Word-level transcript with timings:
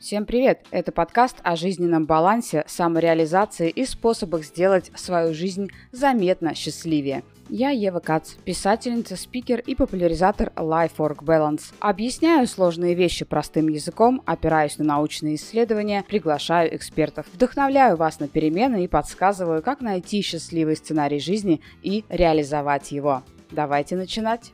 Всем 0.00 0.24
привет! 0.24 0.64
Это 0.70 0.92
подкаст 0.92 1.36
о 1.42 1.56
жизненном 1.56 2.06
балансе, 2.06 2.64
самореализации 2.66 3.68
и 3.68 3.84
способах 3.84 4.44
сделать 4.44 4.90
свою 4.94 5.34
жизнь 5.34 5.68
заметно 5.92 6.54
счастливее. 6.54 7.22
Я 7.50 7.68
Ева 7.68 8.00
Кац, 8.00 8.30
писательница, 8.46 9.16
спикер 9.16 9.60
и 9.60 9.74
популяризатор 9.74 10.52
Life-Work 10.56 11.18
Balance. 11.22 11.74
Объясняю 11.80 12.46
сложные 12.46 12.94
вещи 12.94 13.26
простым 13.26 13.68
языком, 13.68 14.22
опираюсь 14.24 14.78
на 14.78 14.84
научные 14.86 15.34
исследования, 15.34 16.02
приглашаю 16.08 16.74
экспертов, 16.74 17.26
вдохновляю 17.34 17.98
вас 17.98 18.20
на 18.20 18.28
перемены 18.28 18.84
и 18.84 18.88
подсказываю, 18.88 19.62
как 19.62 19.82
найти 19.82 20.22
счастливый 20.22 20.76
сценарий 20.76 21.20
жизни 21.20 21.60
и 21.82 22.06
реализовать 22.08 22.90
его. 22.90 23.22
Давайте 23.50 23.96
начинать! 23.96 24.52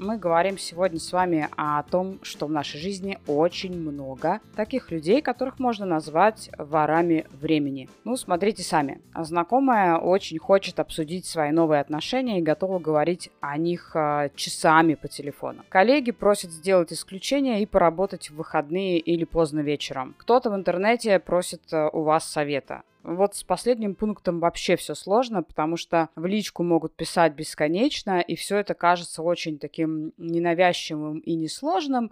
Мы 0.00 0.16
говорим 0.16 0.56
сегодня 0.58 0.98
с 0.98 1.12
вами 1.12 1.48
о 1.56 1.82
том, 1.82 2.20
что 2.22 2.46
в 2.46 2.50
нашей 2.50 2.80
жизни 2.80 3.18
очень 3.26 3.78
много 3.78 4.40
таких 4.56 4.90
людей, 4.90 5.20
которых 5.20 5.58
можно 5.58 5.84
назвать 5.84 6.50
ворами 6.56 7.26
времени. 7.30 7.88
Ну, 8.04 8.16
смотрите 8.16 8.62
сами. 8.62 9.00
Знакомая 9.14 9.98
очень 9.98 10.38
хочет 10.38 10.80
обсудить 10.80 11.26
свои 11.26 11.50
новые 11.50 11.82
отношения 11.82 12.38
и 12.38 12.42
готова 12.42 12.78
говорить 12.78 13.30
о 13.40 13.58
них 13.58 13.92
э, 13.94 14.30
часами 14.34 14.94
по 14.94 15.06
телефону. 15.06 15.64
Коллеги 15.68 16.12
просят 16.12 16.50
сделать 16.50 16.92
исключение 16.92 17.62
и 17.62 17.66
поработать 17.66 18.30
в 18.30 18.36
выходные 18.36 18.98
или 18.98 19.24
поздно 19.24 19.60
вечером. 19.60 20.14
Кто-то 20.16 20.50
в 20.50 20.54
интернете 20.54 21.18
просит 21.18 21.60
э, 21.72 21.90
у 21.92 22.02
вас 22.02 22.24
совета. 22.24 22.82
Вот 23.02 23.34
с 23.34 23.42
последним 23.42 23.94
пунктом 23.94 24.40
вообще 24.40 24.76
все 24.76 24.94
сложно, 24.94 25.42
потому 25.42 25.76
что 25.76 26.10
в 26.16 26.26
личку 26.26 26.62
могут 26.62 26.94
писать 26.94 27.34
бесконечно, 27.34 28.20
и 28.20 28.36
все 28.36 28.58
это 28.58 28.74
кажется 28.74 29.22
очень 29.22 29.58
таким 29.58 30.12
ненавязчивым 30.18 31.20
и 31.20 31.34
несложным. 31.34 32.10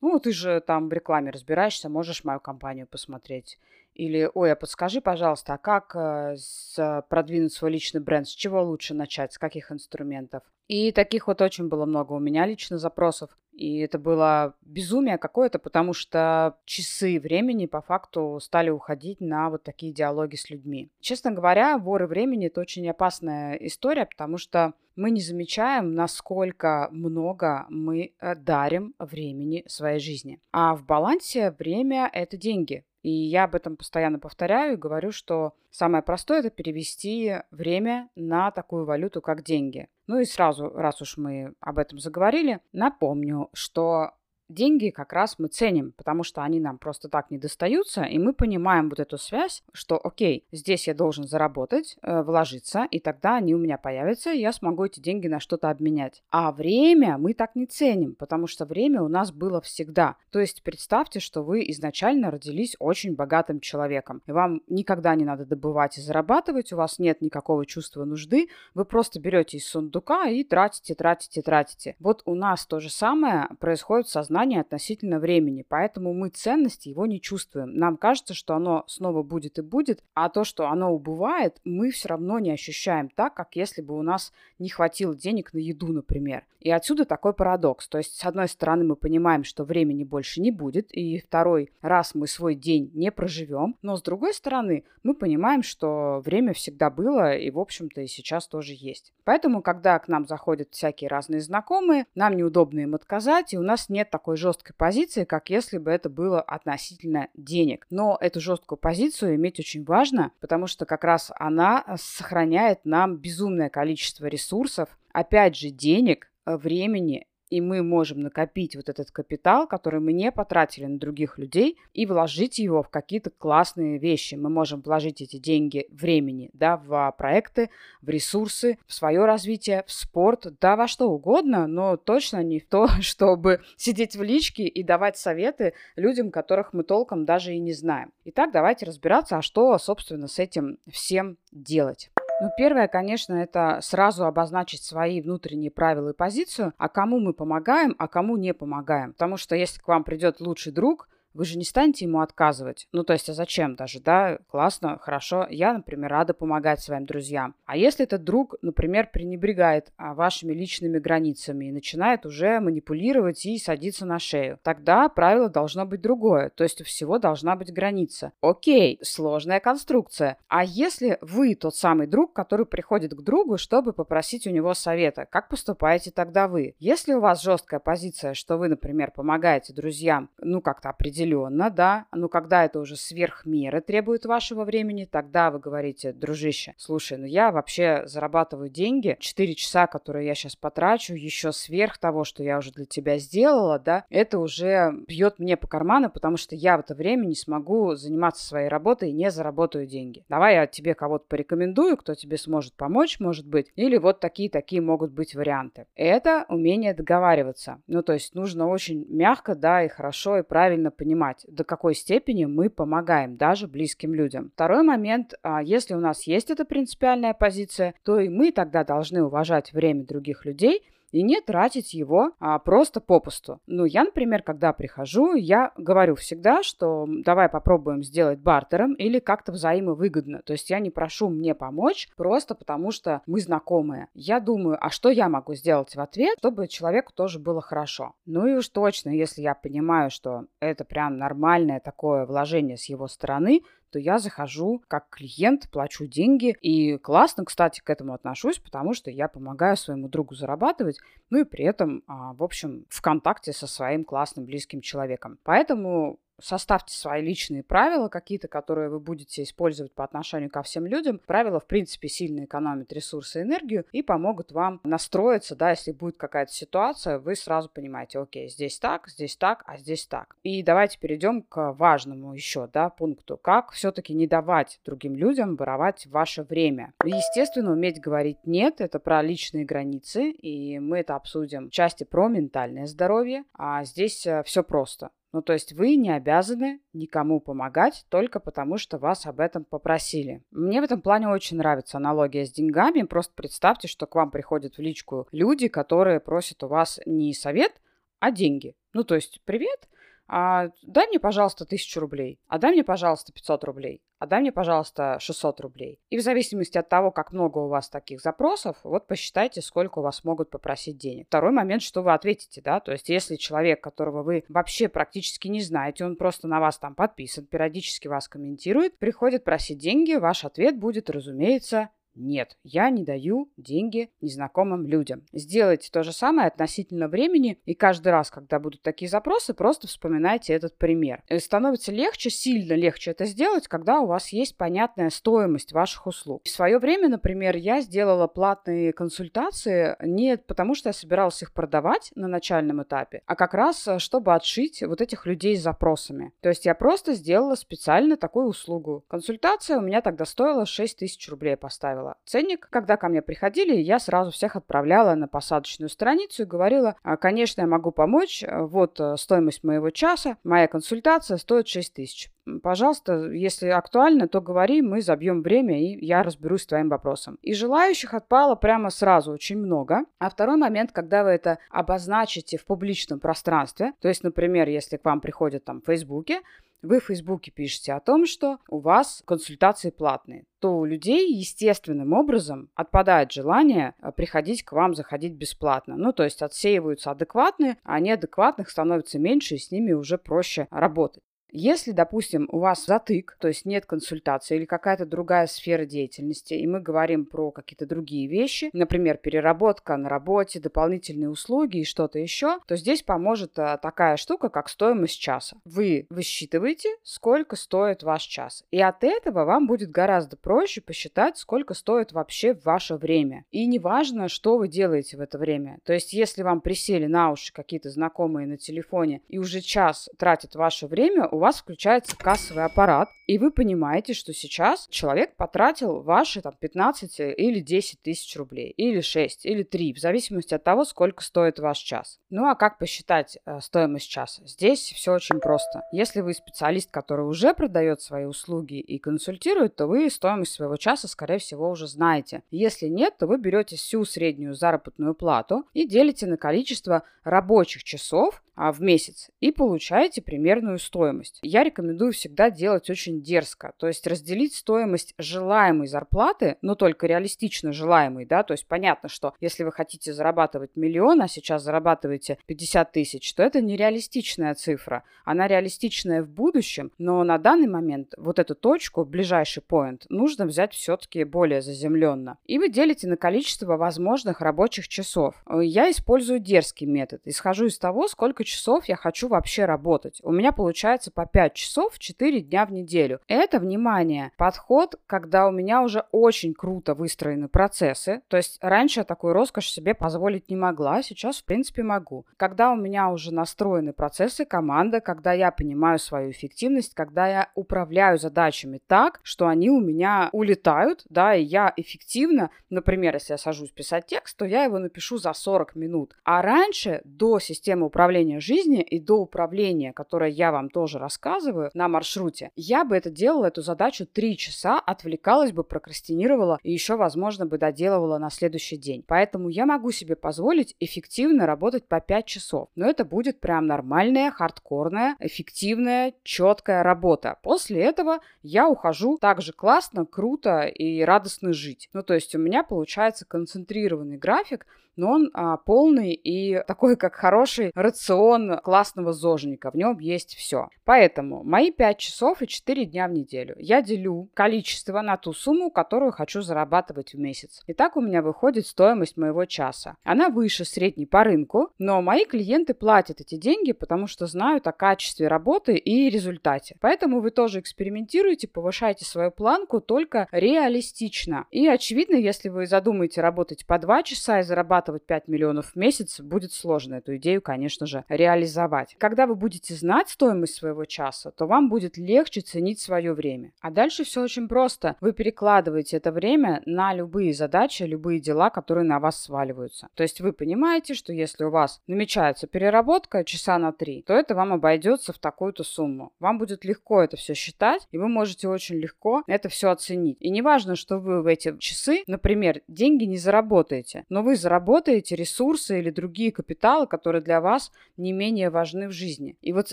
Ну, 0.00 0.18
ты 0.18 0.32
же 0.32 0.60
там 0.60 0.88
в 0.88 0.92
рекламе 0.92 1.30
разбираешься, 1.30 1.88
можешь 1.88 2.24
мою 2.24 2.40
компанию 2.40 2.86
посмотреть. 2.86 3.58
Или, 3.94 4.28
ой, 4.34 4.52
а 4.52 4.56
подскажи, 4.56 5.00
пожалуйста, 5.00 5.54
а 5.54 5.58
как 5.58 5.94
э, 5.94 6.36
с, 6.36 7.04
продвинуть 7.08 7.52
свой 7.52 7.70
личный 7.70 8.00
бренд? 8.00 8.26
С 8.26 8.32
чего 8.32 8.62
лучше 8.62 8.92
начать? 8.92 9.32
С 9.32 9.38
каких 9.38 9.70
инструментов? 9.70 10.42
И 10.66 10.92
таких 10.92 11.28
вот 11.28 11.40
очень 11.40 11.68
было 11.68 11.84
много 11.84 12.12
у 12.12 12.18
меня 12.18 12.44
лично 12.46 12.78
запросов. 12.78 13.30
И 13.52 13.78
это 13.78 13.98
было 14.00 14.56
безумие 14.62 15.16
какое-то, 15.16 15.60
потому 15.60 15.92
что 15.92 16.58
часы 16.64 17.20
времени 17.20 17.66
по 17.66 17.82
факту 17.82 18.40
стали 18.42 18.70
уходить 18.70 19.20
на 19.20 19.48
вот 19.48 19.62
такие 19.62 19.92
диалоги 19.92 20.34
с 20.34 20.50
людьми. 20.50 20.90
Честно 21.00 21.30
говоря, 21.30 21.78
воры 21.78 22.08
времени– 22.08 22.46
это 22.48 22.60
очень 22.60 22.88
опасная 22.88 23.54
история, 23.54 24.06
потому 24.06 24.38
что 24.38 24.74
мы 24.96 25.10
не 25.10 25.20
замечаем, 25.20 25.94
насколько 25.94 26.88
много 26.90 27.66
мы 27.68 28.14
э, 28.18 28.34
дарим 28.34 28.94
времени 28.98 29.62
своей 29.68 30.00
жизни. 30.00 30.40
А 30.50 30.74
в 30.74 30.84
балансе 30.84 31.52
время– 31.52 32.10
это 32.12 32.36
деньги. 32.36 32.84
И 33.04 33.10
я 33.10 33.44
об 33.44 33.54
этом 33.54 33.76
постоянно 33.76 34.18
повторяю 34.18 34.72
и 34.72 34.78
говорю, 34.78 35.12
что 35.12 35.52
самое 35.70 36.02
простое 36.02 36.40
это 36.40 36.48
перевести 36.48 37.34
время 37.50 38.08
на 38.16 38.50
такую 38.50 38.86
валюту, 38.86 39.20
как 39.20 39.44
деньги. 39.44 39.88
Ну 40.06 40.20
и 40.20 40.24
сразу, 40.24 40.70
раз 40.70 41.02
уж 41.02 41.18
мы 41.18 41.52
об 41.60 41.78
этом 41.78 41.98
заговорили, 41.98 42.60
напомню, 42.72 43.50
что 43.52 44.12
деньги 44.48 44.90
как 44.90 45.12
раз 45.12 45.38
мы 45.38 45.48
ценим, 45.48 45.92
потому 45.92 46.22
что 46.22 46.42
они 46.42 46.60
нам 46.60 46.78
просто 46.78 47.08
так 47.08 47.30
не 47.30 47.38
достаются, 47.38 48.02
и 48.02 48.18
мы 48.18 48.32
понимаем 48.32 48.88
вот 48.88 49.00
эту 49.00 49.18
связь, 49.18 49.62
что, 49.72 49.98
окей, 50.02 50.46
здесь 50.52 50.86
я 50.86 50.94
должен 50.94 51.26
заработать, 51.26 51.96
э, 52.02 52.22
вложиться, 52.22 52.86
и 52.90 53.00
тогда 53.00 53.36
они 53.36 53.54
у 53.54 53.58
меня 53.58 53.78
появятся, 53.78 54.32
и 54.32 54.40
я 54.40 54.52
смогу 54.52 54.84
эти 54.84 55.00
деньги 55.00 55.28
на 55.28 55.40
что-то 55.40 55.70
обменять. 55.70 56.22
А 56.30 56.52
время 56.52 57.18
мы 57.18 57.34
так 57.34 57.54
не 57.54 57.66
ценим, 57.66 58.14
потому 58.14 58.46
что 58.46 58.64
время 58.64 59.02
у 59.02 59.08
нас 59.08 59.32
было 59.32 59.60
всегда. 59.60 60.16
То 60.30 60.40
есть 60.40 60.62
представьте, 60.62 61.20
что 61.20 61.42
вы 61.42 61.64
изначально 61.70 62.30
родились 62.30 62.76
очень 62.78 63.14
богатым 63.14 63.60
человеком, 63.60 64.22
и 64.26 64.32
вам 64.32 64.62
никогда 64.68 65.14
не 65.14 65.24
надо 65.24 65.44
добывать 65.44 65.98
и 65.98 66.00
зарабатывать, 66.00 66.72
у 66.72 66.76
вас 66.76 66.98
нет 66.98 67.20
никакого 67.20 67.66
чувства 67.66 68.04
нужды, 68.04 68.48
вы 68.74 68.84
просто 68.84 69.20
берете 69.20 69.56
из 69.56 69.66
сундука 69.66 70.28
и 70.28 70.44
тратите, 70.44 70.94
тратите, 70.94 71.42
тратите. 71.42 71.96
Вот 71.98 72.22
у 72.24 72.34
нас 72.34 72.66
то 72.66 72.80
же 72.80 72.90
самое 72.90 73.48
происходит 73.58 74.06
в 74.06 74.10
сознание 74.34 74.62
относительно 74.62 75.20
времени, 75.20 75.64
поэтому 75.68 76.12
мы 76.12 76.28
ценности 76.28 76.88
его 76.88 77.06
не 77.06 77.20
чувствуем. 77.20 77.76
Нам 77.76 77.96
кажется, 77.96 78.34
что 78.34 78.54
оно 78.54 78.82
снова 78.88 79.22
будет 79.22 79.60
и 79.60 79.62
будет, 79.62 80.02
а 80.12 80.28
то, 80.28 80.42
что 80.42 80.66
оно 80.66 80.92
убывает, 80.92 81.60
мы 81.62 81.92
все 81.92 82.08
равно 82.08 82.40
не 82.40 82.50
ощущаем 82.50 83.08
так, 83.10 83.34
как 83.34 83.54
если 83.54 83.80
бы 83.80 83.96
у 83.96 84.02
нас 84.02 84.32
не 84.58 84.70
хватило 84.70 85.14
денег 85.14 85.54
на 85.54 85.58
еду, 85.58 85.92
например. 85.92 86.42
И 86.58 86.70
отсюда 86.70 87.04
такой 87.04 87.34
парадокс. 87.34 87.86
То 87.88 87.98
есть, 87.98 88.16
с 88.16 88.24
одной 88.24 88.48
стороны, 88.48 88.84
мы 88.84 88.96
понимаем, 88.96 89.44
что 89.44 89.64
времени 89.64 90.02
больше 90.02 90.40
не 90.40 90.50
будет, 90.50 90.90
и 90.92 91.20
второй 91.20 91.70
раз 91.80 92.14
мы 92.14 92.26
свой 92.26 92.54
день 92.54 92.90
не 92.94 93.12
проживем, 93.12 93.76
но 93.82 93.96
с 93.96 94.02
другой 94.02 94.34
стороны, 94.34 94.84
мы 95.02 95.14
понимаем, 95.14 95.62
что 95.62 96.22
время 96.24 96.54
всегда 96.54 96.90
было, 96.90 97.36
и, 97.36 97.50
в 97.50 97.58
общем-то, 97.58 98.00
и 98.00 98.06
сейчас 98.06 98.48
тоже 98.48 98.72
есть. 98.74 99.12
Поэтому, 99.24 99.62
когда 99.62 99.98
к 99.98 100.08
нам 100.08 100.26
заходят 100.26 100.68
всякие 100.72 101.08
разные 101.08 101.40
знакомые, 101.40 102.06
нам 102.14 102.34
неудобно 102.34 102.80
им 102.80 102.94
отказать, 102.94 103.52
и 103.52 103.58
у 103.58 103.62
нас 103.62 103.90
нет 103.90 104.08
такого 104.10 104.23
такой 104.24 104.38
жесткой 104.38 104.74
позиции, 104.74 105.24
как 105.24 105.50
если 105.50 105.76
бы 105.76 105.90
это 105.90 106.08
было 106.08 106.40
относительно 106.40 107.28
денег. 107.34 107.86
Но 107.90 108.16
эту 108.18 108.40
жесткую 108.40 108.78
позицию 108.78 109.34
иметь 109.34 109.60
очень 109.60 109.84
важно, 109.84 110.32
потому 110.40 110.66
что 110.66 110.86
как 110.86 111.04
раз 111.04 111.30
она 111.36 111.84
сохраняет 112.00 112.86
нам 112.86 113.18
безумное 113.18 113.68
количество 113.68 114.24
ресурсов, 114.24 114.88
опять 115.12 115.56
же, 115.56 115.68
денег, 115.68 116.32
времени 116.46 117.26
и 117.54 117.60
мы 117.60 117.84
можем 117.84 118.20
накопить 118.20 118.74
вот 118.74 118.88
этот 118.88 119.12
капитал, 119.12 119.68
который 119.68 120.00
мы 120.00 120.12
не 120.12 120.32
потратили 120.32 120.86
на 120.86 120.98
других 120.98 121.38
людей, 121.38 121.78
и 121.92 122.04
вложить 122.04 122.58
его 122.58 122.82
в 122.82 122.88
какие-то 122.88 123.30
классные 123.30 123.98
вещи. 123.98 124.34
Мы 124.34 124.50
можем 124.50 124.80
вложить 124.80 125.22
эти 125.22 125.36
деньги 125.36 125.86
времени, 125.88 126.50
да, 126.52 126.76
в 126.76 127.14
проекты, 127.16 127.70
в 128.02 128.08
ресурсы, 128.08 128.78
в 128.88 128.92
свое 128.92 129.24
развитие, 129.24 129.84
в 129.86 129.92
спорт, 129.92 130.48
да, 130.60 130.74
во 130.74 130.88
что 130.88 131.08
угодно, 131.08 131.68
но 131.68 131.96
точно 131.96 132.42
не 132.42 132.58
в 132.58 132.66
то, 132.66 132.88
чтобы 133.00 133.60
сидеть 133.76 134.16
в 134.16 134.22
личке 134.24 134.64
и 134.64 134.82
давать 134.82 135.16
советы 135.16 135.74
людям, 135.94 136.32
которых 136.32 136.72
мы 136.72 136.82
толком 136.82 137.24
даже 137.24 137.54
и 137.54 137.60
не 137.60 137.72
знаем. 137.72 138.10
Итак, 138.24 138.50
давайте 138.52 138.84
разбираться, 138.84 139.38
а 139.38 139.42
что, 139.42 139.78
собственно, 139.78 140.26
с 140.26 140.40
этим 140.40 140.78
всем 140.90 141.38
делать. 141.52 142.10
Ну, 142.40 142.50
первое, 142.56 142.88
конечно, 142.88 143.34
это 143.34 143.78
сразу 143.80 144.26
обозначить 144.26 144.82
свои 144.82 145.20
внутренние 145.20 145.70
правила 145.70 146.10
и 146.10 146.16
позицию, 146.16 146.72
а 146.78 146.88
кому 146.88 147.20
мы 147.20 147.32
помогаем, 147.32 147.94
а 147.98 148.08
кому 148.08 148.36
не 148.36 148.52
помогаем. 148.52 149.12
Потому 149.12 149.36
что 149.36 149.54
если 149.54 149.80
к 149.80 149.86
вам 149.86 150.02
придет 150.02 150.40
лучший 150.40 150.72
друг, 150.72 151.08
вы 151.34 151.44
же 151.44 151.58
не 151.58 151.64
станете 151.64 152.04
ему 152.04 152.20
отказывать. 152.20 152.88
Ну, 152.92 153.04
то 153.04 153.12
есть, 153.12 153.28
а 153.28 153.34
зачем 153.34 153.74
даже, 153.74 154.00
да? 154.00 154.38
Классно, 154.48 154.98
хорошо. 154.98 155.46
Я, 155.50 155.72
например, 155.74 156.10
рада 156.10 156.32
помогать 156.32 156.80
своим 156.80 157.06
друзьям. 157.06 157.54
А 157.66 157.76
если 157.76 158.04
этот 158.04 158.22
друг, 158.24 158.54
например, 158.62 159.10
пренебрегает 159.12 159.92
а, 159.96 160.14
вашими 160.14 160.52
личными 160.52 160.98
границами 160.98 161.66
и 161.66 161.72
начинает 161.72 162.24
уже 162.24 162.60
манипулировать 162.60 163.44
и 163.46 163.58
садиться 163.58 164.06
на 164.06 164.18
шею, 164.18 164.58
тогда 164.62 165.08
правило 165.08 165.48
должно 165.48 165.84
быть 165.84 166.00
другое. 166.00 166.50
То 166.50 166.62
есть, 166.64 166.80
у 166.80 166.84
всего 166.84 167.18
должна 167.18 167.56
быть 167.56 167.72
граница. 167.72 168.32
Окей, 168.40 168.98
сложная 169.02 169.60
конструкция. 169.60 170.38
А 170.48 170.64
если 170.64 171.18
вы 171.20 171.54
тот 171.56 171.74
самый 171.74 172.06
друг, 172.06 172.32
который 172.32 172.66
приходит 172.66 173.12
к 173.12 173.22
другу, 173.22 173.58
чтобы 173.58 173.92
попросить 173.92 174.46
у 174.46 174.50
него 174.50 174.72
совета, 174.74 175.26
как 175.28 175.48
поступаете 175.48 176.12
тогда 176.12 176.46
вы? 176.46 176.76
Если 176.78 177.12
у 177.14 177.20
вас 177.20 177.42
жесткая 177.42 177.80
позиция, 177.80 178.34
что 178.34 178.56
вы, 178.56 178.68
например, 178.68 179.10
помогаете 179.10 179.72
друзьям, 179.72 180.30
ну, 180.38 180.60
как-то 180.60 180.90
определить 180.90 181.23
определенно, 181.24 181.70
да. 181.70 182.06
Но 182.12 182.28
когда 182.28 182.64
это 182.64 182.80
уже 182.80 182.96
сверх 182.96 183.46
меры 183.46 183.80
требует 183.80 184.26
вашего 184.26 184.64
времени, 184.64 185.08
тогда 185.10 185.50
вы 185.50 185.58
говорите, 185.58 186.12
дружище, 186.12 186.74
слушай, 186.76 187.18
ну 187.18 187.26
я 187.26 187.50
вообще 187.50 188.02
зарабатываю 188.06 188.70
деньги, 188.70 189.16
4 189.18 189.54
часа, 189.54 189.86
которые 189.86 190.26
я 190.26 190.34
сейчас 190.34 190.56
потрачу, 190.56 191.14
еще 191.14 191.52
сверх 191.52 191.98
того, 191.98 192.24
что 192.24 192.42
я 192.42 192.58
уже 192.58 192.72
для 192.72 192.84
тебя 192.84 193.18
сделала, 193.18 193.78
да, 193.78 194.04
это 194.10 194.38
уже 194.38 194.92
бьет 195.06 195.38
мне 195.38 195.56
по 195.56 195.66
карману, 195.66 196.10
потому 196.10 196.36
что 196.36 196.54
я 196.54 196.76
в 196.76 196.80
это 196.80 196.94
время 196.94 197.26
не 197.26 197.34
смогу 197.34 197.94
заниматься 197.94 198.44
своей 198.44 198.68
работой 198.68 199.10
и 199.10 199.14
не 199.14 199.30
заработаю 199.30 199.86
деньги. 199.86 200.24
Давай 200.28 200.54
я 200.54 200.66
тебе 200.66 200.94
кого-то 200.94 201.24
порекомендую, 201.28 201.96
кто 201.96 202.14
тебе 202.14 202.36
сможет 202.36 202.74
помочь, 202.74 203.20
может 203.20 203.46
быть, 203.46 203.70
или 203.74 203.96
вот 203.96 204.20
такие-такие 204.20 204.80
могут 204.80 205.12
быть 205.12 205.34
варианты. 205.34 205.86
Это 205.94 206.44
умение 206.48 206.94
договариваться. 206.94 207.80
Ну, 207.86 208.02
то 208.02 208.12
есть 208.12 208.34
нужно 208.34 208.68
очень 208.68 209.06
мягко, 209.08 209.54
да, 209.54 209.82
и 209.84 209.88
хорошо, 209.88 210.38
и 210.38 210.42
правильно 210.42 210.90
понимать, 210.90 211.13
понимать, 211.14 211.46
до 211.48 211.64
какой 211.64 211.94
степени 211.94 212.44
мы 212.44 212.68
помогаем 212.68 213.36
даже 213.36 213.68
близким 213.68 214.14
людям. 214.14 214.50
Второй 214.54 214.82
момент, 214.82 215.34
а, 215.42 215.62
если 215.62 215.94
у 215.94 216.00
нас 216.00 216.26
есть 216.26 216.50
эта 216.50 216.64
принципиальная 216.64 217.34
позиция, 217.34 217.94
то 218.04 218.18
и 218.18 218.28
мы 218.28 218.50
тогда 218.50 218.84
должны 218.84 219.22
уважать 219.22 219.72
время 219.72 220.04
других 220.04 220.44
людей 220.44 220.82
и 221.14 221.22
не 221.22 221.40
тратить 221.40 221.94
его 221.94 222.32
а, 222.40 222.58
просто 222.58 223.00
попусту. 223.00 223.60
Ну, 223.66 223.84
я, 223.84 224.02
например, 224.04 224.42
когда 224.42 224.72
прихожу, 224.72 225.34
я 225.34 225.70
говорю 225.76 226.16
всегда, 226.16 226.62
что 226.64 227.06
давай 227.08 227.48
попробуем 227.48 228.02
сделать 228.02 228.40
бартером 228.40 228.94
или 228.94 229.20
как-то 229.20 229.52
взаимовыгодно. 229.52 230.42
То 230.44 230.52
есть 230.54 230.70
я 230.70 230.80
не 230.80 230.90
прошу 230.90 231.28
мне 231.28 231.54
помочь 231.54 232.08
просто 232.16 232.56
потому, 232.56 232.90
что 232.90 233.22
мы 233.26 233.40
знакомые. 233.40 234.08
Я 234.14 234.40
думаю, 234.40 234.76
а 234.80 234.90
что 234.90 235.08
я 235.08 235.28
могу 235.28 235.54
сделать 235.54 235.94
в 235.94 236.00
ответ, 236.00 236.36
чтобы 236.38 236.66
человеку 236.66 237.12
тоже 237.14 237.38
было 237.38 237.60
хорошо. 237.60 238.14
Ну 238.26 238.46
и 238.46 238.54
уж 238.54 238.68
точно, 238.68 239.10
если 239.10 239.42
я 239.42 239.54
понимаю, 239.54 240.10
что 240.10 240.46
это 240.58 240.84
прям 240.84 241.16
нормальное 241.16 241.78
такое 241.78 242.26
вложение 242.26 242.76
с 242.76 242.86
его 242.86 243.06
стороны, 243.06 243.62
то 243.94 244.00
я 244.00 244.18
захожу 244.18 244.82
как 244.88 245.08
клиент, 245.08 245.70
плачу 245.70 246.08
деньги. 246.08 246.56
И 246.60 246.98
классно, 246.98 247.44
кстати, 247.44 247.80
к 247.80 247.88
этому 247.88 248.12
отношусь, 248.12 248.58
потому 248.58 248.92
что 248.92 249.08
я 249.08 249.28
помогаю 249.28 249.76
своему 249.76 250.08
другу 250.08 250.34
зарабатывать, 250.34 250.98
ну 251.30 251.38
и 251.38 251.44
при 251.44 251.64
этом, 251.64 252.02
а, 252.08 252.32
в 252.32 252.42
общем, 252.42 252.86
в 252.88 253.00
контакте 253.00 253.52
со 253.52 253.68
своим 253.68 254.04
классным 254.04 254.46
близким 254.46 254.80
человеком. 254.80 255.38
Поэтому 255.44 256.18
составьте 256.40 256.94
свои 256.94 257.22
личные 257.22 257.62
правила 257.62 258.08
какие-то, 258.08 258.48
которые 258.48 258.88
вы 258.88 259.00
будете 259.00 259.42
использовать 259.42 259.92
по 259.92 260.04
отношению 260.04 260.50
ко 260.50 260.62
всем 260.62 260.86
людям. 260.86 261.20
Правила, 261.26 261.60
в 261.60 261.66
принципе, 261.66 262.08
сильно 262.08 262.44
экономят 262.44 262.92
ресурсы 262.92 263.40
и 263.40 263.42
энергию 263.42 263.84
и 263.92 264.02
помогут 264.02 264.52
вам 264.52 264.80
настроиться, 264.84 265.56
да, 265.56 265.70
если 265.70 265.92
будет 265.92 266.16
какая-то 266.16 266.52
ситуация, 266.52 267.18
вы 267.18 267.36
сразу 267.36 267.68
понимаете, 267.68 268.18
окей, 268.18 268.48
здесь 268.48 268.78
так, 268.78 269.08
здесь 269.08 269.36
так, 269.36 269.62
а 269.66 269.76
здесь 269.76 270.06
так. 270.06 270.36
И 270.42 270.62
давайте 270.62 270.98
перейдем 270.98 271.42
к 271.42 271.72
важному 271.72 272.34
еще, 272.34 272.68
да, 272.72 272.90
пункту, 272.90 273.36
как 273.36 273.72
все-таки 273.72 274.14
не 274.14 274.26
давать 274.26 274.80
другим 274.84 275.16
людям 275.16 275.56
воровать 275.56 276.06
ваше 276.06 276.42
время. 276.42 276.92
Естественно, 277.04 277.72
уметь 277.72 278.00
говорить 278.00 278.38
«нет»— 278.44 278.76
это 278.80 278.98
про 278.98 279.22
личные 279.22 279.64
границы, 279.64 280.30
и 280.30 280.78
мы 280.78 280.98
это 280.98 281.16
обсудим 281.16 281.68
в 281.68 281.70
части 281.70 282.04
про 282.04 282.28
ментальное 282.28 282.86
здоровье, 282.86 283.44
а 283.54 283.84
здесь 283.84 284.26
э, 284.26 284.42
все 284.44 284.62
просто. 284.62 285.10
Ну, 285.34 285.42
то 285.42 285.52
есть 285.52 285.72
вы 285.72 285.96
не 285.96 286.10
обязаны 286.10 286.80
никому 286.92 287.40
помогать 287.40 288.06
только 288.08 288.38
потому, 288.38 288.78
что 288.78 288.98
вас 288.98 289.26
об 289.26 289.40
этом 289.40 289.64
попросили. 289.64 290.44
Мне 290.52 290.80
в 290.80 290.84
этом 290.84 291.00
плане 291.00 291.26
очень 291.26 291.56
нравится 291.56 291.96
аналогия 291.96 292.46
с 292.46 292.52
деньгами. 292.52 293.02
Просто 293.02 293.32
представьте, 293.34 293.88
что 293.88 294.06
к 294.06 294.14
вам 294.14 294.30
приходят 294.30 294.76
в 294.76 294.78
личку 294.80 295.26
люди, 295.32 295.66
которые 295.66 296.20
просят 296.20 296.62
у 296.62 296.68
вас 296.68 297.00
не 297.04 297.34
совет, 297.34 297.72
а 298.20 298.30
деньги. 298.30 298.76
Ну, 298.92 299.02
то 299.02 299.16
есть, 299.16 299.40
привет, 299.44 299.88
а, 300.26 300.70
дай 300.82 301.06
мне, 301.08 301.20
пожалуйста, 301.20 301.66
тысячу 301.66 302.00
рублей, 302.00 302.40
а 302.48 302.58
дай 302.58 302.72
мне, 302.72 302.82
пожалуйста, 302.82 303.32
500 303.32 303.64
рублей, 303.64 304.02
а 304.18 304.26
дай 304.26 304.40
мне, 304.40 304.52
пожалуйста, 304.52 305.18
600 305.20 305.60
рублей. 305.60 306.00
И 306.08 306.16
в 306.16 306.22
зависимости 306.22 306.78
от 306.78 306.88
того, 306.88 307.10
как 307.10 307.32
много 307.32 307.58
у 307.58 307.68
вас 307.68 307.90
таких 307.90 308.20
запросов, 308.20 308.76
вот 308.84 309.06
посчитайте, 309.06 309.60
сколько 309.60 309.98
у 309.98 310.02
вас 310.02 310.24
могут 310.24 310.50
попросить 310.50 310.96
денег. 310.96 311.26
Второй 311.26 311.52
момент, 311.52 311.82
что 311.82 312.02
вы 312.02 312.14
ответите, 312.14 312.62
да, 312.62 312.80
то 312.80 312.92
есть 312.92 313.08
если 313.08 313.36
человек, 313.36 313.82
которого 313.82 314.22
вы 314.22 314.44
вообще 314.48 314.88
практически 314.88 315.48
не 315.48 315.60
знаете, 315.60 316.04
он 316.04 316.16
просто 316.16 316.48
на 316.48 316.58
вас 316.58 316.78
там 316.78 316.94
подписан, 316.94 317.46
периодически 317.46 318.08
вас 318.08 318.28
комментирует, 318.28 318.98
приходит 318.98 319.44
просить 319.44 319.78
деньги, 319.78 320.14
ваш 320.14 320.44
ответ 320.44 320.78
будет, 320.78 321.10
разумеется, 321.10 321.90
нет, 322.14 322.56
я 322.62 322.90
не 322.90 323.04
даю 323.04 323.50
деньги 323.56 324.10
незнакомым 324.20 324.86
людям. 324.86 325.24
Сделайте 325.32 325.90
то 325.90 326.02
же 326.02 326.12
самое 326.12 326.48
относительно 326.48 327.08
времени, 327.08 327.58
и 327.64 327.74
каждый 327.74 328.08
раз, 328.08 328.30
когда 328.30 328.58
будут 328.58 328.82
такие 328.82 329.08
запросы, 329.08 329.54
просто 329.54 329.86
вспоминайте 329.86 330.52
этот 330.52 330.76
пример. 330.78 331.22
И 331.28 331.38
становится 331.38 331.92
легче, 331.92 332.30
сильно 332.30 332.74
легче 332.74 333.10
это 333.10 333.24
сделать, 333.24 333.68
когда 333.68 334.00
у 334.00 334.06
вас 334.06 334.28
есть 334.28 334.56
понятная 334.56 335.10
стоимость 335.10 335.72
ваших 335.72 336.06
услуг. 336.06 336.42
В 336.44 336.48
свое 336.48 336.78
время, 336.78 337.08
например, 337.08 337.56
я 337.56 337.80
сделала 337.80 338.26
платные 338.26 338.92
консультации 338.92 339.96
не 340.00 340.36
потому, 340.36 340.74
что 340.74 340.90
я 340.90 340.92
собиралась 340.92 341.42
их 341.42 341.52
продавать 341.52 342.12
на 342.14 342.28
начальном 342.28 342.82
этапе, 342.82 343.22
а 343.26 343.34
как 343.34 343.54
раз, 343.54 343.86
э, 343.88 343.98
чтобы 343.98 344.34
отшить 344.34 344.82
вот 344.82 345.00
этих 345.00 345.26
людей 345.26 345.56
с 345.56 345.62
запросами. 345.62 346.32
То 346.40 346.48
есть 346.48 346.64
я 346.64 346.74
просто 346.74 347.14
сделала 347.14 347.54
специально 347.54 348.16
такую 348.16 348.46
услугу. 348.46 349.04
Консультация 349.08 349.78
у 349.78 349.80
меня 349.80 350.00
тогда 350.00 350.24
стоила 350.24 350.66
6 350.66 350.98
тысяч 350.98 351.28
рублей 351.28 351.56
поставила 351.56 352.03
ставила 352.04 352.16
ценник. 352.24 352.68
Когда 352.70 352.96
ко 352.96 353.08
мне 353.08 353.22
приходили, 353.22 353.74
я 353.74 353.98
сразу 353.98 354.30
всех 354.30 354.56
отправляла 354.56 355.14
на 355.14 355.28
посадочную 355.28 355.88
страницу 355.88 356.42
и 356.42 356.46
говорила, 356.46 356.96
«А, 357.02 357.16
конечно, 357.16 357.62
я 357.62 357.66
могу 357.66 357.90
помочь, 357.90 358.44
вот 358.48 359.00
э, 359.00 359.16
стоимость 359.16 359.64
моего 359.64 359.90
часа, 359.90 360.36
моя 360.44 360.68
консультация 360.68 361.36
стоит 361.36 361.68
6 361.68 361.94
тысяч. 361.94 362.30
Пожалуйста, 362.62 363.30
если 363.30 363.68
актуально, 363.68 364.28
то 364.28 364.40
говори, 364.40 364.82
мы 364.82 365.00
забьем 365.00 365.42
время, 365.42 365.80
и 365.80 366.04
я 366.04 366.22
разберусь 366.22 366.62
с 366.62 366.66
твоим 366.66 366.90
вопросом. 366.90 367.38
И 367.40 367.54
желающих 367.54 368.12
отпало 368.12 368.54
прямо 368.54 368.90
сразу 368.90 369.32
очень 369.32 369.58
много. 369.58 370.00
А 370.18 370.28
второй 370.28 370.56
момент, 370.56 370.92
когда 370.92 371.24
вы 371.24 371.30
это 371.30 371.58
обозначите 371.70 372.58
в 372.58 372.66
публичном 372.66 373.18
пространстве, 373.18 373.92
то 374.00 374.08
есть, 374.08 374.22
например, 374.22 374.68
если 374.68 374.98
к 374.98 375.04
вам 375.04 375.20
приходят 375.20 375.64
там 375.64 375.80
в 375.80 375.86
Фейсбуке, 375.86 376.40
вы 376.84 377.00
в 377.00 377.04
Фейсбуке 377.04 377.50
пишете 377.50 377.92
о 377.92 378.00
том, 378.00 378.26
что 378.26 378.58
у 378.68 378.80
вас 378.80 379.22
консультации 379.26 379.90
платные, 379.90 380.44
то 380.60 380.78
у 380.78 380.84
людей 380.84 381.32
естественным 381.32 382.12
образом 382.12 382.70
отпадает 382.74 383.32
желание 383.32 383.94
э, 384.00 384.12
приходить 384.12 384.62
к 384.64 384.72
вам, 384.72 384.94
заходить 384.94 385.34
бесплатно. 385.34 385.96
Ну, 385.96 386.12
то 386.12 386.22
есть 386.24 386.42
отсеиваются 386.42 387.10
адекватные, 387.10 387.78
а 387.82 388.00
неадекватных 388.00 388.70
становится 388.70 389.18
меньше, 389.18 389.56
и 389.56 389.58
с 389.58 389.70
ними 389.70 389.92
уже 389.92 390.18
проще 390.18 390.68
работать. 390.70 391.22
Если, 391.56 391.92
допустим, 391.92 392.48
у 392.50 392.58
вас 392.58 392.84
затык, 392.84 393.36
то 393.38 393.46
есть 393.46 393.64
нет 393.64 393.86
консультации 393.86 394.56
или 394.56 394.64
какая-то 394.64 395.06
другая 395.06 395.46
сфера 395.46 395.84
деятельности, 395.84 396.54
и 396.54 396.66
мы 396.66 396.80
говорим 396.80 397.24
про 397.24 397.52
какие-то 397.52 397.86
другие 397.86 398.26
вещи, 398.26 398.70
например, 398.72 399.18
переработка 399.18 399.96
на 399.96 400.08
работе, 400.08 400.58
дополнительные 400.58 401.30
услуги 401.30 401.78
и 401.78 401.84
что-то 401.84 402.18
еще, 402.18 402.58
то 402.66 402.74
здесь 402.76 403.02
поможет 403.02 403.56
а, 403.56 403.76
такая 403.76 404.16
штука, 404.16 404.48
как 404.48 404.68
стоимость 404.68 405.20
часа. 405.20 405.56
Вы 405.64 406.08
высчитываете, 406.10 406.88
сколько 407.04 407.54
стоит 407.54 408.02
ваш 408.02 408.24
час. 408.24 408.64
И 408.72 408.82
от 408.82 409.04
этого 409.04 409.44
вам 409.44 409.68
будет 409.68 409.92
гораздо 409.92 410.36
проще 410.36 410.80
посчитать, 410.80 411.38
сколько 411.38 411.74
стоит 411.74 412.10
вообще 412.10 412.54
ваше 412.64 412.96
время. 412.96 413.44
И 413.52 413.64
неважно, 413.66 414.28
что 414.28 414.58
вы 414.58 414.66
делаете 414.66 415.16
в 415.16 415.20
это 415.20 415.38
время. 415.38 415.78
То 415.84 415.92
есть, 415.92 416.14
если 416.14 416.42
вам 416.42 416.60
присели 416.60 417.06
на 417.06 417.30
уши 417.30 417.52
какие-то 417.52 417.90
знакомые 417.90 418.48
на 418.48 418.56
телефоне 418.56 419.20
и 419.28 419.38
уже 419.38 419.60
час 419.60 420.10
тратят 420.18 420.56
ваше 420.56 420.88
время, 420.88 421.28
у 421.28 421.43
вас 421.44 421.58
включается 421.58 422.16
кассовый 422.16 422.64
аппарат, 422.64 423.10
и 423.26 423.36
вы 423.36 423.50
понимаете, 423.50 424.14
что 424.14 424.32
сейчас 424.32 424.86
человек 424.88 425.36
потратил 425.36 426.00
ваши 426.00 426.40
там 426.40 426.54
15 426.58 427.20
или 427.20 427.60
10 427.60 428.00
тысяч 428.00 428.34
рублей, 428.36 428.70
или 428.70 429.02
6, 429.02 429.44
или 429.44 429.62
3, 429.62 429.92
в 429.92 429.98
зависимости 429.98 430.54
от 430.54 430.64
того, 430.64 430.86
сколько 430.86 431.22
стоит 431.22 431.58
ваш 431.58 431.78
час. 431.80 432.18
Ну 432.30 432.46
а 432.48 432.54
как 432.54 432.78
посчитать 432.78 433.36
э, 433.44 433.60
стоимость 433.60 434.08
часа? 434.08 434.40
Здесь 434.46 434.90
все 434.96 435.12
очень 435.12 435.38
просто. 435.38 435.82
Если 435.92 436.22
вы 436.22 436.32
специалист, 436.32 436.90
который 436.90 437.26
уже 437.26 437.52
продает 437.52 438.00
свои 438.00 438.24
услуги 438.24 438.80
и 438.80 438.98
консультирует, 438.98 439.76
то 439.76 439.86
вы 439.86 440.08
стоимость 440.08 440.54
своего 440.54 440.78
часа, 440.78 441.08
скорее 441.08 441.38
всего, 441.38 441.68
уже 441.68 441.88
знаете. 441.88 442.42
Если 442.50 442.86
нет, 442.86 443.18
то 443.18 443.26
вы 443.26 443.36
берете 443.36 443.76
всю 443.76 444.06
среднюю 444.06 444.54
заработную 444.54 445.14
плату 445.14 445.66
и 445.74 445.86
делите 445.86 446.26
на 446.26 446.38
количество 446.38 447.02
рабочих 447.22 447.84
часов, 447.84 448.42
в 448.56 448.80
месяц 448.80 449.30
и 449.40 449.52
получаете 449.52 450.22
примерную 450.22 450.78
стоимость. 450.78 451.38
Я 451.42 451.64
рекомендую 451.64 452.12
всегда 452.12 452.50
делать 452.50 452.88
очень 452.90 453.22
дерзко, 453.22 453.72
то 453.78 453.86
есть 453.86 454.06
разделить 454.06 454.54
стоимость 454.54 455.14
желаемой 455.18 455.86
зарплаты, 455.86 456.56
но 456.62 456.74
только 456.74 457.06
реалистично 457.06 457.72
желаемой, 457.72 458.26
да, 458.26 458.42
то 458.42 458.52
есть 458.52 458.66
понятно, 458.66 459.08
что 459.08 459.34
если 459.40 459.64
вы 459.64 459.72
хотите 459.72 460.12
зарабатывать 460.12 460.76
миллион, 460.76 461.22
а 461.22 461.28
сейчас 461.28 461.62
зарабатываете 461.62 462.38
50 462.46 462.92
тысяч, 462.92 463.34
то 463.34 463.42
это 463.42 463.60
нереалистичная 463.60 464.54
цифра. 464.54 465.04
Она 465.24 465.48
реалистичная 465.48 466.22
в 466.22 466.28
будущем, 466.28 466.92
но 466.98 467.24
на 467.24 467.38
данный 467.38 467.68
момент 467.68 468.14
вот 468.16 468.38
эту 468.38 468.54
точку, 468.54 469.04
ближайший 469.04 469.62
поинт, 469.62 470.06
нужно 470.08 470.46
взять 470.46 470.74
все-таки 470.74 471.24
более 471.24 471.60
заземленно. 471.60 472.38
И 472.44 472.58
вы 472.58 472.68
делите 472.68 473.08
на 473.08 473.16
количество 473.16 473.76
возможных 473.76 474.40
рабочих 474.40 474.88
часов. 474.88 475.34
Я 475.50 475.90
использую 475.90 476.38
дерзкий 476.38 476.86
метод. 476.86 477.22
Исхожу 477.24 477.66
из 477.66 477.78
того, 477.78 478.08
сколько 478.08 478.43
часов 478.44 478.86
я 478.86 478.96
хочу 478.96 479.28
вообще 479.28 479.64
работать. 479.64 480.20
У 480.22 480.32
меня 480.32 480.52
получается 480.52 481.10
по 481.10 481.26
5 481.26 481.54
часов 481.54 481.98
4 481.98 482.40
дня 482.40 482.66
в 482.66 482.72
неделю. 482.72 483.20
Это, 483.26 483.58
внимание, 483.58 484.32
подход, 484.36 484.96
когда 485.06 485.46
у 485.48 485.50
меня 485.50 485.82
уже 485.82 486.04
очень 486.12 486.54
круто 486.54 486.94
выстроены 486.94 487.48
процессы. 487.48 488.22
То 488.28 488.36
есть 488.36 488.58
раньше 488.60 489.00
я 489.00 489.04
такую 489.04 489.32
роскошь 489.32 489.68
себе 489.68 489.94
позволить 489.94 490.48
не 490.48 490.56
могла, 490.56 491.02
сейчас, 491.02 491.38
в 491.38 491.44
принципе, 491.44 491.82
могу. 491.82 492.26
Когда 492.36 492.72
у 492.72 492.76
меня 492.76 493.10
уже 493.10 493.32
настроены 493.32 493.92
процессы, 493.92 494.44
команда, 494.44 495.00
когда 495.00 495.32
я 495.32 495.50
понимаю 495.50 495.98
свою 495.98 496.30
эффективность, 496.30 496.94
когда 496.94 497.26
я 497.26 497.50
управляю 497.54 498.18
задачами 498.18 498.80
так, 498.86 499.20
что 499.22 499.46
они 499.46 499.70
у 499.70 499.80
меня 499.80 500.28
улетают, 500.32 501.04
да, 501.08 501.34
и 501.34 501.42
я 501.42 501.72
эффективно, 501.76 502.50
например, 502.70 503.14
если 503.14 503.34
я 503.34 503.38
сажусь 503.38 503.70
писать 503.70 504.06
текст, 504.06 504.36
то 504.36 504.44
я 504.44 504.64
его 504.64 504.78
напишу 504.78 505.18
за 505.18 505.32
40 505.32 505.74
минут. 505.74 506.16
А 506.24 506.42
раньше, 506.42 507.00
до 507.04 507.38
системы 507.38 507.86
управления 507.86 508.33
уровня 508.34 508.40
жизни 508.40 508.82
и 508.82 509.00
до 509.00 509.16
управления, 509.16 509.92
которое 509.92 510.30
я 510.30 510.52
вам 510.52 510.68
тоже 510.68 510.98
рассказываю 510.98 511.70
на 511.74 511.88
маршруте, 511.88 512.50
я 512.56 512.84
бы 512.84 512.96
это 512.96 513.10
делала, 513.10 513.46
эту 513.46 513.62
задачу 513.62 514.06
3 514.06 514.36
часа, 514.36 514.78
отвлекалась 514.78 515.52
бы, 515.52 515.64
прокрастинировала 515.64 516.58
и 516.62 516.72
еще, 516.72 516.96
возможно, 516.96 517.46
бы 517.46 517.58
доделывала 517.58 518.18
на 518.18 518.30
следующий 518.30 518.76
день. 518.76 519.04
Поэтому 519.06 519.48
я 519.48 519.66
могу 519.66 519.90
себе 519.92 520.16
позволить 520.16 520.76
эффективно 520.80 521.46
работать 521.46 521.86
по 521.86 522.00
5 522.00 522.26
часов. 522.26 522.68
Но 522.76 522.86
это 522.86 523.04
будет 523.04 523.40
прям 523.40 523.66
нормальная, 523.66 524.30
хардкорная, 524.30 525.16
эффективная, 525.20 526.14
четкая 526.22 526.82
работа. 526.82 527.38
После 527.42 527.80
этого 527.82 528.18
я 528.42 528.68
ухожу 528.68 529.18
также 529.18 529.52
классно, 529.52 530.06
круто 530.06 530.62
и 530.62 531.02
радостно 531.04 531.52
жить. 531.52 531.88
Ну, 531.92 532.02
то 532.02 532.14
есть 532.14 532.34
у 532.34 532.38
меня 532.38 532.62
получается 532.62 533.24
концентрированный 533.26 534.16
график, 534.16 534.66
но 534.96 535.10
он 535.10 535.30
а, 535.34 535.56
полный 535.56 536.12
и 536.12 536.62
такой, 536.66 536.96
как 536.96 537.14
хороший 537.14 537.72
рацион 537.74 538.23
классного 538.62 539.12
зожника. 539.12 539.70
В 539.70 539.74
нем 539.74 539.98
есть 539.98 540.34
все. 540.34 540.68
Поэтому 540.84 541.42
мои 541.44 541.70
5 541.70 541.98
часов 541.98 542.42
и 542.42 542.46
4 542.46 542.84
дня 542.86 543.08
в 543.08 543.12
неделю 543.12 543.54
я 543.58 543.82
делю 543.82 544.28
количество 544.34 545.00
на 545.00 545.16
ту 545.16 545.32
сумму, 545.32 545.70
которую 545.70 546.12
хочу 546.12 546.42
зарабатывать 546.42 547.14
в 547.14 547.18
месяц. 547.18 547.62
И 547.66 547.72
так 547.72 547.96
у 547.96 548.00
меня 548.00 548.22
выходит 548.22 548.66
стоимость 548.66 549.16
моего 549.16 549.44
часа. 549.44 549.96
Она 550.04 550.28
выше 550.28 550.64
средней 550.64 551.06
по 551.06 551.24
рынку, 551.24 551.70
но 551.78 552.02
мои 552.02 552.24
клиенты 552.24 552.74
платят 552.74 553.20
эти 553.20 553.36
деньги, 553.36 553.72
потому 553.72 554.06
что 554.06 554.26
знают 554.26 554.66
о 554.66 554.72
качестве 554.72 555.28
работы 555.28 555.76
и 555.76 556.10
результате. 556.10 556.76
Поэтому 556.80 557.20
вы 557.20 557.30
тоже 557.30 557.60
экспериментируете, 557.60 558.48
повышайте 558.48 559.04
свою 559.04 559.30
планку 559.30 559.80
только 559.80 560.28
реалистично. 560.32 561.46
И 561.50 561.66
очевидно, 561.66 562.16
если 562.16 562.48
вы 562.48 562.66
задумаете 562.66 563.20
работать 563.20 563.66
по 563.66 563.78
2 563.78 564.02
часа 564.02 564.40
и 564.40 564.42
зарабатывать 564.42 565.06
5 565.06 565.28
миллионов 565.28 565.72
в 565.72 565.76
месяц, 565.76 566.20
будет 566.20 566.52
сложно 566.52 566.96
эту 566.96 567.16
идею, 567.16 567.42
конечно 567.42 567.86
же, 567.86 568.04
реализовать. 568.16 568.96
Когда 568.98 569.26
вы 569.26 569.34
будете 569.34 569.74
знать 569.74 570.08
стоимость 570.08 570.54
своего 570.54 570.84
часа, 570.84 571.30
то 571.30 571.46
вам 571.46 571.68
будет 571.68 571.96
легче 571.96 572.40
ценить 572.40 572.80
свое 572.80 573.12
время. 573.12 573.52
А 573.60 573.70
дальше 573.70 574.04
все 574.04 574.22
очень 574.22 574.48
просто. 574.48 574.96
Вы 575.00 575.12
перекладываете 575.12 575.96
это 575.96 576.12
время 576.12 576.62
на 576.66 576.94
любые 576.94 577.32
задачи, 577.32 577.82
любые 577.82 578.20
дела, 578.20 578.50
которые 578.50 578.84
на 578.84 579.00
вас 579.00 579.22
сваливаются. 579.22 579.88
То 579.94 580.02
есть 580.02 580.20
вы 580.20 580.32
понимаете, 580.32 580.94
что 580.94 581.12
если 581.12 581.44
у 581.44 581.50
вас 581.50 581.80
намечается 581.86 582.46
переработка 582.46 583.24
часа 583.24 583.58
на 583.58 583.72
3, 583.72 584.04
то 584.06 584.14
это 584.14 584.34
вам 584.34 584.52
обойдется 584.52 585.12
в 585.12 585.18
такую-то 585.18 585.64
сумму. 585.64 586.12
Вам 586.20 586.38
будет 586.38 586.64
легко 586.64 587.02
это 587.02 587.16
все 587.16 587.34
считать, 587.34 587.86
и 587.90 587.98
вы 587.98 588.08
можете 588.08 588.48
очень 588.48 588.76
легко 588.76 589.22
это 589.26 589.48
все 589.48 589.70
оценить. 589.70 590.16
И 590.20 590.30
не 590.30 590.42
важно, 590.42 590.76
что 590.76 590.98
вы 590.98 591.22
в 591.22 591.26
эти 591.26 591.56
часы, 591.58 592.04
например, 592.06 592.62
деньги 592.68 593.04
не 593.04 593.16
заработаете, 593.16 594.04
но 594.08 594.22
вы 594.22 594.36
заработаете 594.36 595.16
ресурсы 595.16 595.78
или 595.78 595.90
другие 595.90 596.32
капиталы, 596.32 596.86
которые 596.86 597.22
для 597.22 597.40
вас 597.40 597.72
не 598.04 598.12
менее 598.12 598.50
важны 598.50 598.86
в 598.86 598.92
жизни. 598.92 599.36
И 599.40 599.52
вот 599.52 599.72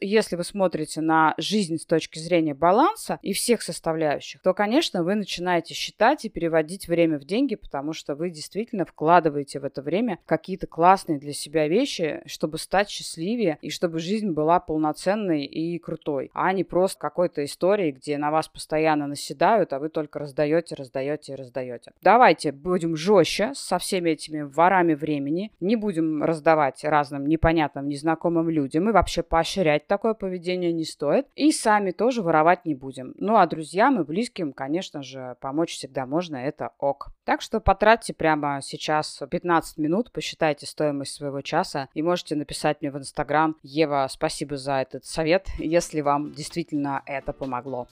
если 0.00 0.36
вы 0.36 0.44
смотрите 0.44 1.00
на 1.00 1.34
жизнь 1.38 1.78
с 1.78 1.86
точки 1.86 2.18
зрения 2.18 2.54
баланса 2.54 3.18
и 3.22 3.32
всех 3.32 3.62
составляющих, 3.62 4.42
то, 4.42 4.52
конечно, 4.52 5.02
вы 5.02 5.14
начинаете 5.14 5.74
считать 5.74 6.24
и 6.24 6.28
переводить 6.28 6.88
время 6.88 7.18
в 7.18 7.24
деньги, 7.24 7.54
потому 7.54 7.94
что 7.94 8.14
вы 8.14 8.30
действительно 8.30 8.84
вкладываете 8.84 9.60
в 9.60 9.64
это 9.64 9.80
время 9.80 10.18
какие-то 10.26 10.66
классные 10.66 11.18
для 11.18 11.32
себя 11.32 11.66
вещи, 11.68 12.20
чтобы 12.26 12.58
стать 12.58 12.90
счастливее 12.90 13.58
и 13.62 13.70
чтобы 13.70 13.98
жизнь 13.98 14.30
была 14.30 14.60
полноценной 14.60 15.46
и 15.46 15.78
крутой, 15.78 16.30
а 16.34 16.52
не 16.52 16.64
просто 16.64 17.00
какой-то 17.00 17.42
историей, 17.44 17.92
где 17.92 18.18
на 18.18 18.30
вас 18.30 18.48
постоянно 18.48 19.06
наседают, 19.06 19.72
а 19.72 19.78
вы 19.78 19.88
только 19.88 20.18
раздаете, 20.18 20.74
раздаете 20.74 21.32
и 21.32 21.36
раздаете. 21.36 21.92
Давайте 22.02 22.52
будем 22.52 22.94
жестче 22.94 23.52
со 23.54 23.78
всеми 23.78 24.10
этими 24.10 24.42
ворами 24.42 24.92
времени, 24.92 25.50
не 25.60 25.76
будем 25.76 26.22
раздавать 26.22 26.84
разным 26.84 27.26
непонятным, 27.26 27.88
незнакомым 27.88 28.07
людям 28.50 28.88
и 28.88 28.92
вообще 28.92 29.22
поощрять 29.22 29.86
такое 29.86 30.14
поведение 30.14 30.72
не 30.72 30.84
стоит. 30.84 31.26
И 31.34 31.52
сами 31.52 31.90
тоже 31.90 32.22
воровать 32.22 32.64
не 32.64 32.74
будем. 32.74 33.14
Ну 33.18 33.36
а 33.36 33.46
друзьям 33.46 34.00
и 34.00 34.04
близким, 34.04 34.52
конечно 34.52 35.02
же, 35.02 35.36
помочь 35.40 35.72
всегда 35.72 36.06
можно, 36.06 36.36
это 36.36 36.70
ок. 36.78 37.08
Так 37.24 37.40
что 37.42 37.60
потратьте 37.60 38.14
прямо 38.14 38.60
сейчас 38.62 39.22
15 39.30 39.78
минут, 39.78 40.12
посчитайте 40.12 40.66
стоимость 40.66 41.14
своего 41.14 41.40
часа 41.40 41.88
и 41.94 42.02
можете 42.02 42.36
написать 42.36 42.80
мне 42.80 42.90
в 42.90 42.96
Инстаграм. 42.96 43.56
Ева, 43.62 44.06
спасибо 44.10 44.56
за 44.56 44.74
этот 44.80 45.04
совет, 45.04 45.48
если 45.58 46.00
вам 46.00 46.32
действительно 46.32 47.02
это 47.06 47.32
помогло. 47.32 47.88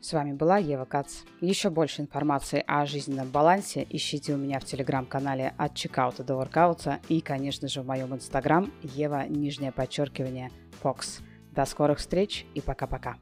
С 0.00 0.12
вами 0.12 0.32
была 0.32 0.58
Ева 0.58 0.84
Кац. 0.84 1.22
Еще 1.40 1.70
больше 1.70 2.02
информации 2.02 2.62
о 2.68 2.86
жизненном 2.86 3.28
балансе 3.30 3.84
ищите 3.90 4.32
у 4.32 4.36
меня 4.36 4.60
в 4.60 4.64
телеграм-канале 4.64 5.54
от 5.58 5.74
чекаута 5.74 6.22
до 6.22 6.36
воркаута 6.36 7.00
и, 7.08 7.20
конечно 7.20 7.66
же, 7.66 7.82
в 7.82 7.86
моем 7.86 8.14
инстаграм 8.14 8.72
Ева, 8.82 9.26
нижнее 9.28 9.72
подчеркивание, 9.72 10.50
Fox. 10.82 11.20
До 11.50 11.64
скорых 11.64 11.98
встреч 11.98 12.46
и 12.54 12.60
пока-пока. 12.60 13.16